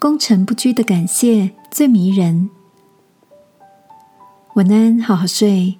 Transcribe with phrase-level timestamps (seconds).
[0.00, 2.48] 功成不居的感谢最迷人。
[4.54, 5.78] 晚安，好好睡，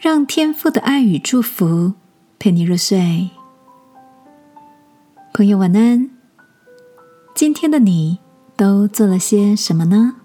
[0.00, 1.92] 让天父的爱与祝福
[2.40, 3.30] 陪你入睡。
[5.32, 6.10] 朋友，晚安。
[7.36, 8.18] 今天的你
[8.56, 10.16] 都做了些什么呢？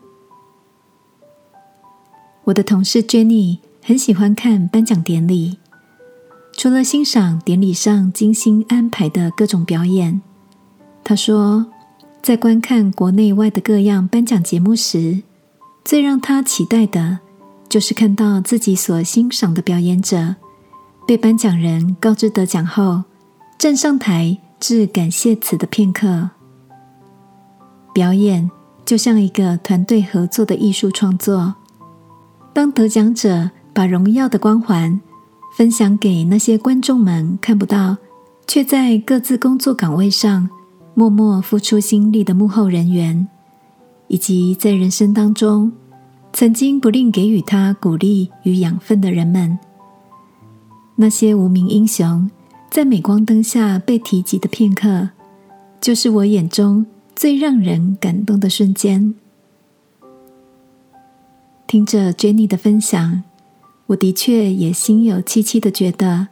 [2.45, 5.59] 我的同事 Jenny 很喜欢看颁奖典礼，
[6.53, 10.23] 除了欣赏典礼上精心安排的各种表演，
[11.03, 11.67] 她说，
[12.21, 15.23] 在观看国内外的各样颁奖节目时，
[15.83, 17.19] 最让他期待的。
[17.67, 20.35] 就是看到自己所欣赏的表演者
[21.07, 23.03] 被颁奖人告知得奖后，
[23.57, 26.29] 站上台致感谢词的片刻。
[27.93, 28.51] 表演
[28.85, 31.55] 就像一个团队合作的艺术创作。
[32.53, 34.99] 当得奖者把荣耀的光环
[35.57, 37.95] 分享给那些观众们看不到，
[38.45, 40.49] 却在各自工作岗位上
[40.93, 43.27] 默默付出心力的幕后人员，
[44.07, 45.71] 以及在人生当中。
[46.33, 49.59] 曾经不吝给予他鼓励与养分的人们，
[50.95, 52.31] 那些无名英雄，
[52.69, 55.09] 在镁光灯下被提及的片刻，
[55.81, 59.13] 就是我眼中最让人感动的瞬间。
[61.67, 63.23] 听着 Jenny 的分享，
[63.87, 66.29] 我的确也心有戚戚的觉得，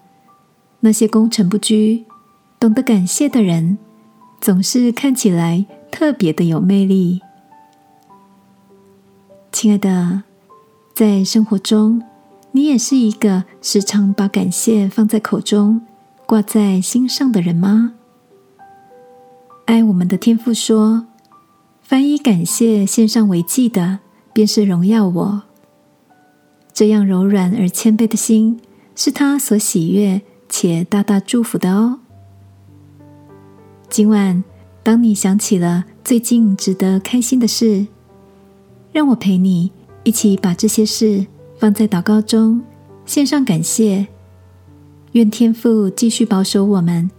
[0.80, 2.06] 那些功成不居、
[2.58, 3.78] 懂得感谢的人，
[4.42, 7.22] 总是看起来特别的有魅力。
[9.52, 10.24] 亲爱的，
[10.94, 12.02] 在生活中，
[12.52, 15.82] 你也是一个时常把感谢放在口中、
[16.26, 17.94] 挂在心上的人吗？
[19.66, 21.08] 爱我们的天父说
[21.82, 24.00] ：“凡以感谢献上为祭的，
[24.32, 25.44] 便是荣耀我。”
[26.74, 28.62] 这样柔软而谦卑的心，
[28.96, 32.00] 是他所喜悦且大大祝福的哦。
[33.90, 34.44] 今晚，
[34.84, 37.88] 当你想起了最近值得开心的事，
[38.92, 39.72] 让我陪你
[40.04, 41.26] 一起把这些事
[41.58, 42.62] 放在祷告中，
[43.06, 44.08] 献上感谢。
[45.14, 47.10] 愿天父继续保守我们，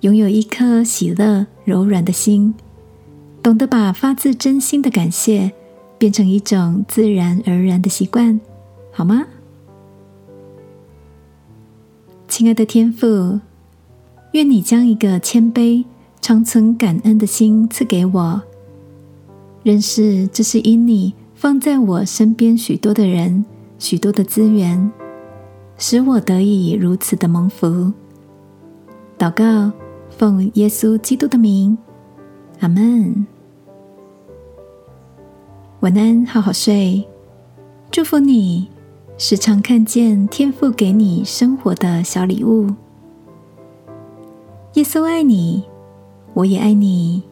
[0.00, 2.54] 拥有一颗喜乐柔软的心，
[3.42, 5.50] 懂得把发自真心的感谢
[5.96, 8.38] 变成一种自然而然的习惯，
[8.92, 9.26] 好吗？
[12.28, 13.40] 亲爱的天父，
[14.32, 15.84] 愿你将一个谦卑、
[16.20, 18.42] 常存感恩的心赐给我。
[19.62, 23.44] 认识这是因你放在我身边许多的人、
[23.78, 24.90] 许多的资源，
[25.76, 27.92] 使我得以如此的蒙福。
[29.18, 29.72] 祷告，
[30.10, 31.76] 奉耶稣基督的名，
[32.60, 33.26] 阿门。
[35.80, 37.06] 晚安，好好睡。
[37.90, 38.68] 祝福你，
[39.16, 42.68] 时常看见天父给你生活的小礼物。
[44.74, 45.64] 耶稣爱你，
[46.38, 47.27] 我也爱你。